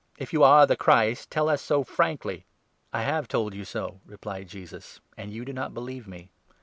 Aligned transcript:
If 0.17 0.33
you 0.33 0.43
are 0.43 0.65
the 0.65 0.75
Christ, 0.75 1.29
tell 1.29 1.47
us 1.47 1.61
so 1.61 1.83
frankly."" 1.83 2.47
I 2.91 3.03
have 3.03 3.27
told 3.27 3.53
you 3.53 3.63
so," 3.63 3.99
replied 4.03 4.47
Jesus," 4.49 4.99
and 5.15 5.31
you 5.31 5.45
do 5.45 5.53
not 5.53 5.75
believe 5.75 6.07
me. 6.07 6.31